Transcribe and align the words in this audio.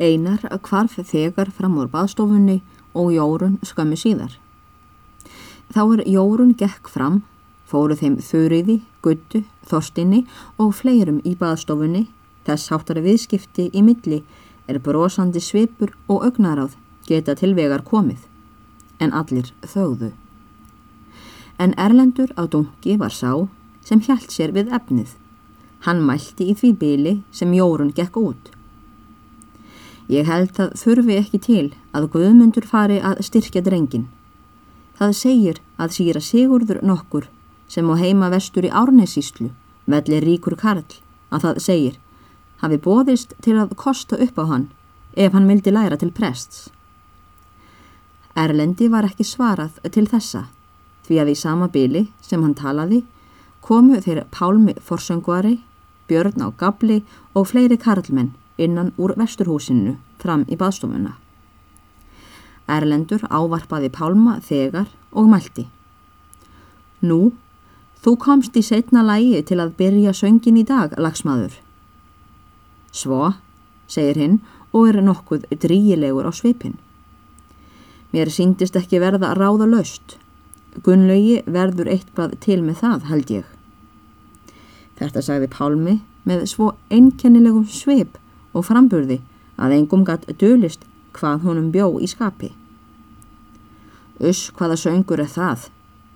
Einar 0.00 0.42
kvarf 0.62 0.96
þegar 0.98 1.52
fram 1.54 1.76
úr 1.78 1.90
baðstofunni 1.90 2.62
og 2.94 3.12
Jórun 3.14 3.58
skömmu 3.62 3.98
síðar. 3.98 4.38
Þá 5.74 5.82
er 5.84 6.02
Jórun 6.10 6.54
gekk 6.58 6.90
fram, 6.90 7.22
fóru 7.66 7.96
þeim 7.98 8.18
þurriði, 8.22 8.80
guttu, 9.02 9.44
þorstinni 9.66 10.24
og 10.58 10.74
fleirum 10.78 11.20
í 11.24 11.34
baðstofunni, 11.38 12.08
þess 12.46 12.70
háttari 12.72 13.04
viðskipti 13.04 13.70
í 13.72 13.82
milli 13.82 14.22
er 14.68 14.80
brosandi 14.82 15.40
svipur 15.42 15.94
og 16.08 16.26
augnaráð 16.26 16.76
geta 17.08 17.34
til 17.38 17.54
vegar 17.54 17.84
komið, 17.86 18.18
en 19.00 19.12
allir 19.12 19.50
þögðu. 19.62 20.12
En 21.58 21.74
Erlendur 21.78 22.32
á 22.34 22.50
dungi 22.50 22.96
var 22.98 23.14
sá 23.14 23.46
sem 23.84 24.00
hjælt 24.00 24.32
sér 24.32 24.54
við 24.56 24.72
efnið. 24.74 25.14
Hann 25.86 26.02
mælti 26.02 26.48
í 26.50 26.54
því 26.56 26.70
bíli 26.80 27.14
sem 27.30 27.52
Jórun 27.54 27.92
gekk 27.94 28.16
út. 28.18 28.50
Ég 30.12 30.28
held 30.28 30.52
það 30.52 30.74
þurfi 30.76 31.16
ekki 31.16 31.40
til 31.40 31.66
að 31.96 32.10
Guðmundur 32.12 32.66
fari 32.68 32.98
að 33.00 33.22
styrkja 33.24 33.62
drengin. 33.64 34.08
Það 34.98 35.16
segir 35.16 35.60
að 35.80 35.94
síra 35.96 36.20
Sigurður 36.20 36.82
nokkur 36.84 37.28
sem 37.68 37.88
á 37.88 37.94
heima 37.96 38.28
vestur 38.30 38.68
í 38.68 38.70
Árnesíslu, 38.70 39.50
velli 39.88 40.20
ríkur 40.20 40.56
Karl, 40.60 40.84
að 41.32 41.46
það 41.46 41.62
segir 41.64 41.96
hafi 42.60 42.78
bóðist 42.80 43.34
til 43.42 43.56
að 43.60 43.74
kosta 43.80 44.18
upp 44.20 44.38
á 44.40 44.44
hann 44.48 44.68
ef 45.16 45.32
hann 45.32 45.48
vildi 45.48 45.72
læra 45.72 45.96
til 46.00 46.12
prests. 46.12 46.68
Erlendi 48.36 48.90
var 48.90 49.06
ekki 49.08 49.24
svarað 49.24 49.80
til 49.94 50.06
þessa 50.10 50.46
því 51.06 51.20
að 51.22 51.32
í 51.32 51.36
sama 51.38 51.68
byli 51.68 52.06
sem 52.24 52.42
hann 52.42 52.56
talaði 52.58 53.04
komu 53.64 54.00
þeir 54.04 54.24
Pálmi 54.34 54.74
Forsöngvari, 54.80 55.58
Björn 56.08 56.44
á 56.44 56.48
Gabli 56.52 57.02
og 57.32 57.48
fleiri 57.48 57.78
karlmenn 57.80 58.34
innan 58.58 58.92
úr 58.96 59.14
vesturhúsinu 59.18 59.96
fram 60.22 60.44
í 60.48 60.58
baðstofuna. 60.58 61.14
Erlendur 62.70 63.26
ávarpaði 63.28 63.90
Pálma 63.92 64.38
þegar 64.40 64.88
og 65.12 65.28
mælti. 65.28 65.66
Nú, 67.04 67.34
þú 68.00 68.16
komst 68.20 68.56
í 68.56 68.62
setna 68.64 69.02
lægi 69.04 69.42
til 69.50 69.60
að 69.60 69.74
byrja 69.80 70.14
söngin 70.16 70.60
í 70.60 70.64
dag, 70.64 70.94
lagsmaður. 70.96 71.58
Svo, 72.94 73.34
segir 73.90 74.20
hinn 74.20 74.40
og 74.72 74.88
er 74.88 75.02
nokkuð 75.04 75.48
dríilegur 75.60 76.30
á 76.30 76.32
svipin. 76.32 76.78
Mér 78.14 78.30
síndist 78.30 78.76
ekki 78.78 79.02
verða 79.02 79.34
ráða 79.36 79.66
löst. 79.68 80.16
Gunnlaugi 80.86 81.42
verður 81.50 81.90
eitthvað 81.90 82.38
til 82.42 82.62
með 82.62 82.80
það, 82.80 83.06
held 83.10 83.30
ég. 83.30 83.46
Þetta 84.98 85.22
sagði 85.22 85.50
Pálmi 85.50 85.94
með 86.24 86.46
svo 86.50 86.72
einkennilegum 86.94 87.66
svip 87.68 88.16
og 88.54 88.66
framburði 88.68 89.20
að 89.60 89.76
engum 89.78 90.04
gatt 90.06 90.26
dölist 90.40 90.86
hvað 91.14 91.44
honum 91.46 91.70
bjó 91.74 91.88
í 92.02 92.08
skapi. 92.10 92.50
Uss, 94.22 94.50
hvaða 94.54 94.78
söngur 94.78 95.22
er 95.22 95.30
það, 95.30 95.68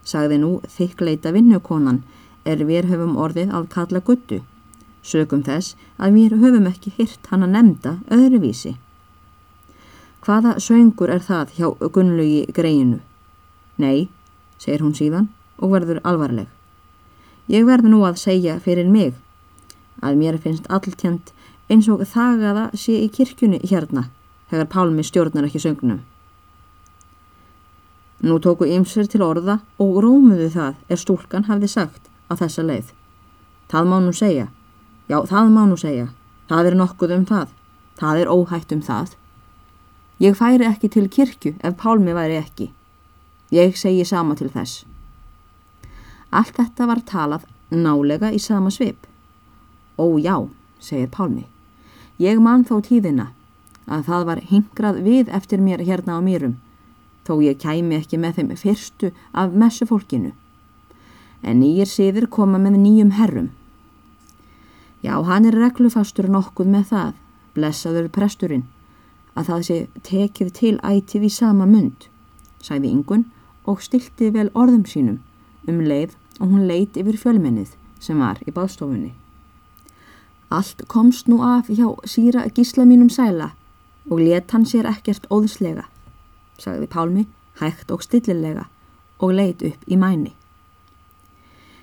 sagði 0.07 0.39
nú 0.43 0.53
þikkleita 0.71 1.33
vinnukonan 1.35 2.03
er 2.49 2.63
við 2.67 2.89
höfum 2.93 3.17
orðið 3.19 3.55
að 3.55 3.71
kalla 3.75 4.03
guttu, 4.05 4.43
sögum 5.03 5.43
þess 5.47 5.77
að 5.99 6.19
við 6.19 6.37
höfum 6.43 6.69
ekki 6.71 6.95
hirt 6.97 7.31
hann 7.31 7.47
að 7.47 7.55
nefnda 7.57 7.97
öðruvísi. 8.15 8.77
Hvaða 10.25 10.59
söngur 10.63 11.11
er 11.15 11.23
það 11.25 11.55
hjá 11.57 11.69
Gunnlaugi 11.95 12.47
greinu? 12.55 13.01
Nei, 13.79 14.09
segir 14.59 14.83
hún 14.83 14.95
síðan 14.95 15.29
og 15.59 15.73
verður 15.75 16.03
alvarleg. 16.07 16.49
Ég 17.49 17.65
verð 17.65 17.89
nú 17.89 18.03
að 18.05 18.19
segja 18.21 18.59
fyrir 18.61 18.91
mig 18.91 19.15
að 20.05 20.19
mér 20.21 20.39
finnst 20.43 20.67
alltjent 20.71 21.33
eins 21.69 21.89
og 21.93 22.05
þagaða 22.09 22.71
sé 22.75 22.97
í 23.05 23.09
kirkjunni 23.13 23.61
hérna 23.65 24.09
þegar 24.51 24.71
Pálmi 24.73 25.05
stjórnar 25.05 25.49
ekki 25.49 25.61
söngnum. 25.63 26.01
Nú 28.25 28.39
tóku 28.43 28.67
ymsir 28.67 29.07
til 29.07 29.23
orða 29.23 29.61
og 29.79 30.01
rómuðu 30.03 30.49
það 30.55 30.79
er 30.91 30.99
stúlkan 30.99 31.47
hafði 31.47 31.69
sagt 31.71 32.09
á 32.27 32.35
þessa 32.41 32.65
leið. 32.67 32.89
Það 33.71 33.91
má 33.93 33.99
nú 34.03 34.15
segja. 34.17 34.49
Já, 35.09 35.21
það 35.29 35.53
má 35.55 35.63
nú 35.69 35.77
segja. 35.79 36.09
Það 36.49 36.71
er 36.71 36.77
nokkuð 36.81 37.15
um 37.15 37.27
það. 37.29 37.53
Það 38.01 38.21
er 38.23 38.33
óhætt 38.33 38.73
um 38.75 38.83
það. 38.83 39.13
Ég 40.19 40.35
færi 40.35 40.67
ekki 40.67 40.91
til 40.91 41.07
kirkju 41.07 41.55
ef 41.63 41.77
Pálmi 41.79 42.17
væri 42.17 42.41
ekki. 42.41 42.73
Ég 43.55 43.77
segi 43.79 44.05
sama 44.05 44.35
til 44.35 44.51
þess. 44.51 44.83
Allt 46.35 46.57
þetta 46.59 46.89
var 46.91 47.05
talað 47.07 47.47
nálega 47.71 48.33
í 48.35 48.41
sama 48.43 48.73
svip. 48.75 49.07
Ó 49.99 50.19
já, 50.19 50.49
segir 50.81 51.09
Pálmi. 51.13 51.47
Ég 52.19 52.41
man 52.43 52.65
þó 52.67 52.81
tíðina 52.83 53.29
að 53.87 54.09
það 54.09 54.25
var 54.29 54.41
hingrað 54.51 54.97
við 55.05 55.29
eftir 55.39 55.61
mér 55.63 55.85
hérna 55.87 56.19
á 56.19 56.21
mýrum, 56.21 56.57
þó 57.23 57.39
ég 57.45 57.61
kæmi 57.63 58.01
ekki 58.01 58.19
með 58.19 58.41
þeim 58.41 58.51
fyrstu 58.59 59.11
af 59.33 59.55
messu 59.55 59.87
fólkinu. 59.87 60.33
En 61.47 61.61
nýjir 61.63 61.87
siður 61.87 62.27
koma 62.27 62.59
með 62.59 62.81
nýjum 62.83 63.15
herrum. 63.15 63.53
Já, 64.99 65.15
hann 65.23 65.47
er 65.47 65.55
reglufastur 65.55 66.27
nokkuð 66.27 66.73
með 66.75 66.91
það, 66.91 67.13
blessaður 67.55 68.11
presturinn, 68.11 68.67
að 69.39 69.53
það 69.53 69.65
sé 69.69 69.79
tekið 70.11 70.53
til 70.59 70.75
ætið 70.83 71.29
í 71.29 71.31
sama 71.31 71.71
mund, 71.71 72.09
sæði 72.59 72.91
yngun 72.97 73.29
og 73.63 73.79
stilti 73.85 74.33
vel 74.35 74.51
orðum 74.59 74.83
sínum 74.91 75.23
um 75.71 75.81
leið 75.87 76.19
og 76.41 76.51
hún 76.51 76.67
leit 76.67 76.99
yfir 76.99 77.23
fjölmennið 77.23 77.79
sem 78.03 78.19
var 78.19 78.43
í 78.43 78.51
báðstofunni. 78.51 79.15
Allt 80.51 80.87
komst 80.89 81.29
nú 81.29 81.43
af 81.45 81.69
hjá 81.69 81.89
síra 82.09 82.47
gísla 82.49 82.85
mínum 82.89 83.11
sæla 83.13 83.51
og 84.11 84.21
let 84.21 84.51
hann 84.51 84.65
sér 84.65 84.89
ekkert 84.89 85.27
óðslega, 85.29 85.85
sagði 86.57 86.89
Pálmi 86.89 87.27
hægt 87.61 87.91
og 87.93 88.03
stillilega 88.03 88.65
og 89.21 89.35
leit 89.37 89.63
upp 89.63 89.83
í 89.85 89.99
mæni. 90.01 90.33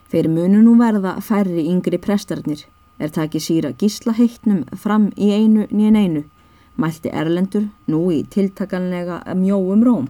Þeir 0.10 0.30
munu 0.34 0.64
nú 0.64 0.74
verða 0.80 1.20
færri 1.22 1.68
yngri 1.70 2.00
prestarnir 2.02 2.66
er 2.98 3.14
takið 3.14 3.46
síra 3.46 3.72
gísla 3.78 4.16
heittnum 4.18 4.64
fram 4.74 5.12
í 5.14 5.30
einu 5.36 5.68
nýjan 5.70 6.00
einu, 6.00 6.24
mælti 6.82 7.14
Erlendur 7.14 7.68
nú 7.92 8.02
í 8.16 8.24
tiltakanlega 8.26 9.22
mjóum 9.38 9.86
róm. 9.86 10.10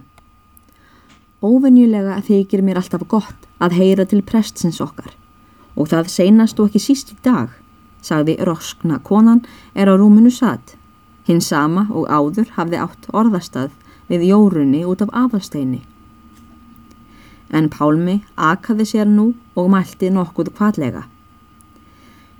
Óvenjulega 1.44 2.22
þykir 2.24 2.64
mér 2.64 2.80
alltaf 2.80 3.04
gott 3.08 3.48
að 3.60 3.76
heyra 3.82 4.08
til 4.08 4.24
prestsins 4.24 4.80
okkar 4.80 5.12
og 5.76 5.90
það 5.92 6.08
seinast 6.08 6.60
og 6.60 6.70
ekki 6.70 6.80
síst 6.80 7.12
í 7.12 7.20
dag 7.20 7.52
sagði 8.06 8.36
roskna 8.48 8.98
konan 9.02 9.42
er 9.74 9.90
á 9.90 9.94
rúmunu 9.98 10.30
satt. 10.30 10.76
Hinn 11.26 11.42
sama 11.42 11.86
og 11.90 12.06
áður 12.06 12.52
hafði 12.56 12.80
átt 12.84 13.08
orðastað 13.10 13.74
við 14.10 14.28
jórunni 14.30 14.84
út 14.86 15.02
af 15.02 15.10
aðalsteini. 15.22 15.82
En 17.50 17.68
Pálmi 17.70 18.20
akaði 18.36 18.86
sér 18.92 19.10
nú 19.10 19.32
og 19.58 19.70
mælti 19.74 20.10
nokkuð 20.10 20.52
kvallega. 20.54 21.06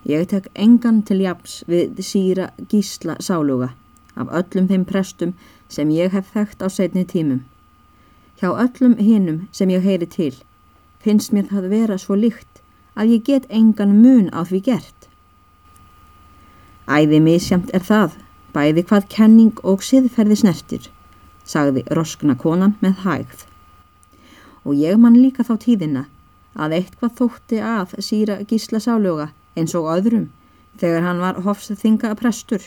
Ég 0.07 0.29
tek 0.31 0.47
engan 0.55 1.03
til 1.03 1.21
japs 1.25 1.65
við 1.67 1.99
síra 2.07 2.53
gísla 2.71 3.19
sáluga 3.19 3.73
af 4.15 4.31
öllum 4.31 4.69
þeim 4.71 4.85
prestum 4.87 5.35
sem 5.69 5.91
ég 5.91 6.15
hef 6.15 6.31
þekkt 6.35 6.63
á 6.63 6.69
setni 6.71 7.05
tímum. 7.05 7.43
Hjá 8.39 8.53
öllum 8.55 8.95
hinnum 9.03 9.49
sem 9.53 9.71
ég 9.71 9.83
heyri 9.83 10.07
til 10.07 10.35
finnst 11.07 11.31
mér 11.35 11.51
það 11.51 11.69
vera 11.71 11.97
svo 12.03 12.17
líkt 12.19 12.63
að 12.99 13.13
ég 13.15 13.27
get 13.29 13.51
engan 13.59 13.99
mun 14.03 14.27
á 14.35 14.43
því 14.43 14.63
gert. 14.69 15.06
Æði 16.87 17.19
misjamt 17.19 17.73
er 17.75 17.83
það, 17.83 18.13
bæði 18.55 18.85
hvað 18.87 19.07
kenning 19.11 19.63
og 19.67 19.81
siðferði 19.83 20.37
snertir, 20.39 20.85
sagði 21.43 21.83
roskna 21.99 22.37
konan 22.39 22.77
með 22.79 23.01
hægð. 23.03 23.41
Og 24.63 24.79
ég 24.79 25.01
man 25.03 25.17
líka 25.19 25.43
þá 25.43 25.57
tíðina 25.65 26.05
að 26.55 26.77
eitthvað 26.79 27.17
þótti 27.19 27.59
að 27.59 27.97
síra 28.07 28.37
gísla 28.47 28.79
sáljóga 28.79 29.33
eins 29.59 29.75
og 29.75 29.89
öðrum 29.97 30.29
þegar 30.79 31.03
hann 31.09 31.23
var 31.25 31.41
hofsþinga 31.43 32.13
prestur. 32.21 32.63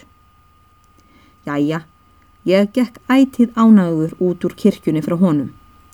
Jæja, 1.48 1.86
ég 2.44 2.74
gekk 2.76 3.00
ætið 3.08 3.56
ánaður 3.56 4.18
út 4.20 4.44
úr 4.44 4.58
kirkjunni 4.60 5.04
frá 5.06 5.16
honum, 5.16 5.54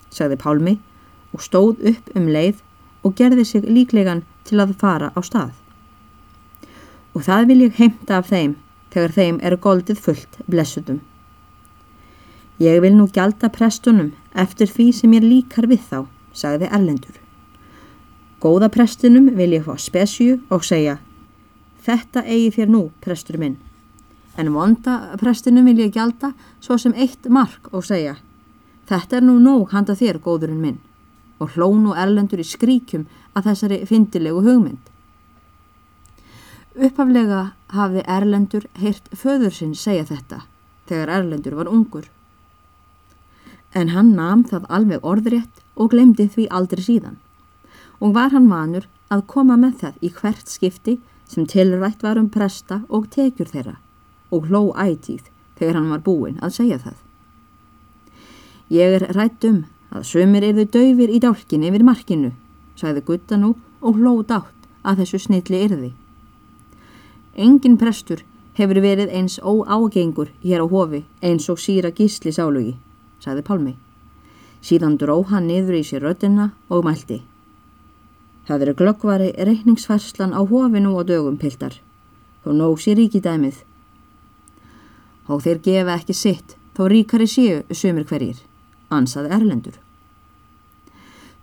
sagði 0.09 0.39
Pálmi 0.41 0.75
og 1.29 1.45
stóð 1.45 1.85
upp 1.93 2.09
um 2.17 2.25
leið 2.33 2.65
og 3.05 3.13
gerði 3.21 3.45
sig 3.45 3.69
líklegan 3.69 4.25
til 4.49 4.63
að 4.65 4.73
fara 4.81 5.11
á 5.13 5.21
stað 5.21 5.53
og 7.15 7.23
það 7.23 7.49
vil 7.49 7.61
ég 7.65 7.79
heimta 7.79 8.19
af 8.19 8.29
þeim 8.29 8.55
þegar 8.93 9.13
þeim 9.15 9.41
er 9.43 9.57
goldið 9.63 9.99
fullt 10.03 10.39
blessutum. 10.51 11.01
Ég 12.59 12.79
vil 12.83 12.95
nú 12.95 13.07
gjalda 13.11 13.49
prestunum 13.51 14.13
eftir 14.31 14.69
því 14.71 14.91
sem 14.95 15.15
ég 15.15 15.25
líkar 15.25 15.67
við 15.67 15.81
þá, 15.89 15.99
sagði 16.31 16.69
Erlendur. 16.71 17.17
Góða 18.39 18.69
prestunum 18.71 19.31
vil 19.35 19.55
ég 19.55 19.65
fá 19.65 19.75
spesju 19.79 20.39
og 20.51 20.63
segja 20.67 20.99
Þetta 21.85 22.23
eigi 22.25 22.51
þér 22.55 22.71
nú, 22.73 22.81
prestur 23.01 23.37
minn. 23.37 23.59
En 24.39 24.49
vonda 24.55 25.15
prestunum 25.21 25.67
vil 25.69 25.83
ég 25.83 25.93
gjalda 25.93 26.31
svo 26.59 26.79
sem 26.81 26.95
eitt 26.97 27.27
mark 27.29 27.69
og 27.71 27.85
segja 27.85 28.15
Þetta 28.89 29.19
er 29.19 29.27
nú 29.27 29.37
nóg 29.41 29.71
handa 29.73 29.95
þér, 29.97 30.19
góðurinn 30.21 30.61
minn. 30.61 30.81
Og 31.41 31.55
hlón 31.55 31.87
og 31.89 31.99
Erlendur 31.99 32.41
í 32.41 32.47
skríkjum 32.47 33.07
að 33.35 33.49
þessari 33.49 33.79
fyndilegu 33.89 34.43
hugmynd. 34.45 34.94
Uppaflega 36.75 37.53
hafði 37.71 38.01
Erlendur 38.03 38.65
heyrt 38.75 39.05
föður 39.15 39.53
sinn 39.55 39.75
segja 39.79 40.03
þetta 40.09 40.41
þegar 40.89 41.11
Erlendur 41.21 41.55
var 41.55 41.69
ungur. 41.71 42.09
En 43.71 43.93
hann 43.95 44.11
nam 44.17 44.43
það 44.43 44.67
alveg 44.77 45.07
orðrétt 45.07 45.63
og 45.79 45.93
glemdi 45.95 46.27
því 46.27 46.49
aldrei 46.51 46.83
síðan 46.83 47.15
og 48.03 48.11
var 48.19 48.35
hann 48.35 48.51
vanur 48.51 48.89
að 49.07 49.23
koma 49.31 49.55
með 49.55 49.79
það 49.85 50.03
í 50.03 50.11
hvert 50.19 50.51
skipti 50.51 50.97
sem 51.31 51.47
tilrætt 51.47 52.03
var 52.03 52.19
um 52.19 52.27
presta 52.29 52.81
og 52.89 53.07
tekjur 53.15 53.47
þeirra 53.55 53.77
og 54.35 54.51
hló 54.51 54.67
ætíð 54.75 55.31
þegar 55.55 55.79
hann 55.79 55.91
var 55.95 56.03
búinn 56.03 56.39
að 56.43 56.57
segja 56.59 56.81
það. 56.83 56.97
Ég 58.67 58.99
er 58.99 59.11
rætt 59.15 59.47
um 59.47 59.63
að 59.95 60.09
sömur 60.11 60.43
erðu 60.43 60.67
döfir 60.75 61.07
í 61.13 61.21
dálkinni 61.23 61.71
yfir 61.71 61.87
markinu, 61.87 62.33
sagði 62.75 63.05
gutta 63.07 63.39
nú 63.39 63.55
og 63.79 64.01
hló 64.01 64.19
dátt 64.27 64.67
að 64.83 65.05
þessu 65.05 65.27
snilli 65.29 65.69
erði. 65.69 65.95
Engin 67.35 67.75
prestur 67.75 68.21
hefur 68.55 68.79
verið 68.79 69.11
eins 69.11 69.39
óágengur 69.43 70.29
hér 70.43 70.63
á 70.63 70.67
hofi 70.71 71.03
eins 71.21 71.49
og 71.51 71.59
síra 71.59 71.91
gísli 71.91 72.31
sálugi, 72.31 72.77
sagði 73.19 73.43
Palmi. 73.43 73.73
Síðan 74.63 74.95
dró 74.97 75.19
hann 75.27 75.49
niður 75.51 75.75
í 75.75 75.83
sér 75.83 76.05
röttina 76.07 76.53
og 76.71 76.85
mælti. 76.87 77.19
Það 78.47 78.61
eru 78.63 78.73
glöggvari 78.79 79.29
reikningsfærslan 79.35 80.31
á 80.31 80.41
hofinu 80.47 80.95
og 80.95 81.07
dögum 81.11 81.37
piltar. 81.37 81.75
Þó 82.45 82.53
nóg 82.55 82.79
sér 82.79 83.01
ríkidæmið. 83.01 83.63
Og 85.27 85.41
þeir 85.43 85.59
gefa 85.65 85.99
ekki 85.99 86.13
sitt, 86.13 86.55
þó 86.77 86.87
ríkari 86.87 87.27
séu 87.27 87.63
sömur 87.67 88.05
hverjir, 88.07 88.39
ansaði 88.89 89.33
Erlendur. 89.35 89.79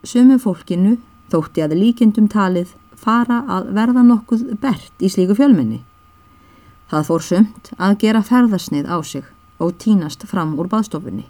Sömu 0.03 0.39
fólkinu 0.41 0.97
þótti 1.29 1.67
að 1.67 1.77
líkindum 1.77 2.31
talið 2.33 2.73
fara 3.03 3.43
að 3.51 3.73
verða 3.77 4.05
nokkuð 4.07 4.45
bert 4.63 5.03
í 5.03 5.11
slíku 5.11 5.37
fjölmenni. 5.39 5.83
Það 6.91 7.09
fór 7.09 7.27
sumt 7.27 7.73
að 7.79 7.99
gera 8.05 8.23
ferðarsnið 8.27 8.89
á 8.91 8.97
sig 9.03 9.27
og 9.63 9.77
tínast 9.83 10.27
fram 10.29 10.55
úr 10.59 10.71
baðstofunni. 10.71 11.27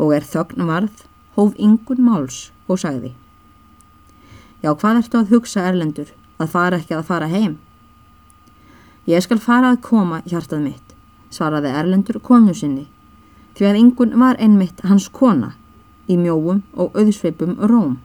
Og 0.00 0.12
er 0.16 0.24
þögn 0.24 0.66
varð, 0.68 1.04
hóf 1.36 1.54
yngun 1.60 2.02
máls 2.04 2.50
og 2.68 2.80
sagði 2.80 3.14
Já, 4.64 4.72
hvað 4.72 5.02
ertu 5.02 5.18
að 5.20 5.32
hugsa 5.34 5.64
erlendur, 5.68 6.08
að 6.40 6.52
fara 6.52 6.78
ekki 6.80 6.96
að 6.96 7.08
fara 7.10 7.28
heim? 7.30 7.58
Ég 9.06 9.22
skal 9.22 9.38
fara 9.38 9.70
að 9.70 9.82
koma, 9.84 10.22
hjartað 10.26 10.64
mitt, 10.64 10.94
svaraði 11.30 11.70
erlendur 11.70 12.18
konu 12.24 12.54
sinni, 12.56 12.86
því 13.54 13.68
að 13.68 13.78
yngun 13.82 14.16
var 14.18 14.40
einmitt 14.42 14.82
hans 14.88 15.06
kona 15.12 15.52
í 16.08 16.16
mjóum 16.18 16.64
og 16.74 16.96
auðsveipum 16.98 17.54
róm. 17.70 17.98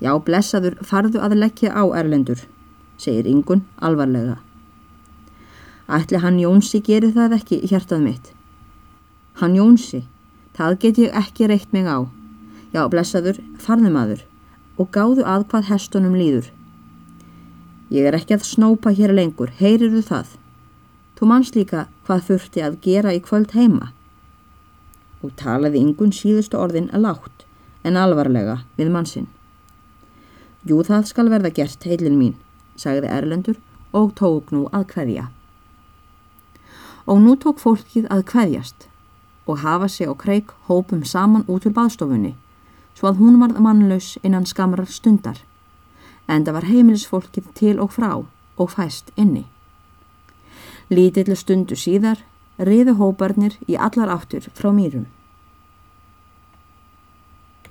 Já, 0.00 0.14
blessaður 0.24 0.78
farðu 0.80 1.20
að 1.20 1.36
leggja 1.42 1.74
á 1.76 1.84
Erlendur, 2.00 2.40
segir 2.96 3.26
Ingun 3.28 3.66
alvarlega. 3.84 4.38
Ætli 5.90 6.20
hann 6.22 6.38
Jónsi 6.40 6.80
gerir 6.86 7.12
það 7.12 7.34
ekki 7.36 7.58
hjartað 7.68 8.04
mitt. 8.06 8.30
Hann 9.40 9.56
Jónsi, 9.58 10.04
það 10.56 10.78
get 10.84 11.00
ég 11.02 11.16
ekki 11.20 11.48
reitt 11.50 11.72
mig 11.76 11.84
á. 11.84 12.08
Já, 12.72 12.86
blessaður, 12.88 13.42
farðu 13.58 13.90
maður 13.92 14.24
og 14.80 14.88
gáðu 14.94 15.26
að 15.28 15.44
hvað 15.50 15.68
hestunum 15.68 16.14
líður. 16.16 16.46
Ég 17.92 18.06
er 18.06 18.16
ekki 18.16 18.38
að 18.38 18.46
snópa 18.46 18.92
hér 18.96 19.12
lengur, 19.12 19.50
heyriru 19.58 20.00
það. 20.06 20.36
Þú 21.18 21.28
manns 21.28 21.50
líka 21.52 21.88
hvað 22.06 22.24
þurfti 22.28 22.62
að 22.64 22.78
gera 22.86 23.12
í 23.12 23.20
kvöld 23.20 23.52
heima. 23.52 23.90
Og 25.20 25.34
talaði 25.36 25.82
Ingun 25.82 26.14
síðustu 26.16 26.56
orðin 26.56 26.88
að 26.94 27.04
látt 27.08 27.44
en 27.84 27.98
alvarlega 28.00 28.62
við 28.78 28.94
mannsinn. 28.94 29.28
Jú, 30.68 30.82
það 30.84 31.06
skal 31.08 31.30
verða 31.32 31.50
gert, 31.56 31.84
heilin 31.88 32.18
mín, 32.20 32.34
sagði 32.76 33.08
Erlendur 33.08 33.60
og 33.96 34.12
tók 34.18 34.52
nú 34.52 34.66
að 34.76 34.86
kveðja. 34.92 35.26
Og 37.08 37.20
nú 37.24 37.36
tók 37.40 37.62
fólkið 37.62 38.10
að 38.12 38.26
kveðjast 38.28 38.86
og 39.48 39.62
hafa 39.64 39.88
sig 39.88 40.06
á 40.06 40.14
kreik 40.14 40.52
hópum 40.68 41.00
saman 41.04 41.46
út 41.48 41.64
úr 41.66 41.74
baðstofunni, 41.74 42.34
svo 42.94 43.08
að 43.08 43.22
hún 43.22 43.38
varð 43.40 43.58
mannlaus 43.64 44.18
innan 44.22 44.46
skamrar 44.46 44.86
stundar, 44.86 45.40
en 46.28 46.44
það 46.44 46.58
var 46.58 46.68
heimilisfólkið 46.68 47.48
til 47.56 47.78
og 47.80 47.94
frá 47.96 48.12
og 48.20 48.68
fæst 48.70 49.10
inni. 49.16 49.46
Lítillu 50.90 51.34
stundu 51.38 51.78
síðar 51.78 52.20
riðu 52.58 52.98
hóparnir 53.00 53.56
í 53.66 53.80
allar 53.80 54.12
áttur 54.12 54.50
frá 54.54 54.70
mýrum. 54.76 55.08